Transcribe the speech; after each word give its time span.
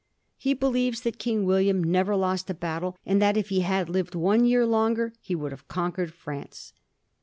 He 0.35 0.55
believes 0.55 1.01
that 1.01 1.19
King 1.19 1.45
William 1.45 1.83
never 1.83 2.15
lost 2.15 2.49
a 2.49 2.55
battle, 2.55 2.97
and 3.05 3.21
that 3.21 3.37
if 3.37 3.49
he 3.49 3.59
had 3.59 3.87
lived 3.87 4.15
one 4.15 4.45
year 4.45 4.65
longer 4.65 5.13
he 5.21 5.35
would 5.35 5.51
have 5.51 5.67
conquered 5.67 6.11
France. 6.11 6.73